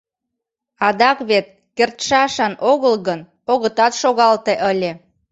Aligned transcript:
Адак 0.87 1.17
вет 1.29 1.47
кертшашан 1.77 2.53
огыл 2.71 2.95
гын, 3.07 3.21
огытат 3.51 3.93
шогалте 4.01 4.53
ыле. 4.71 4.91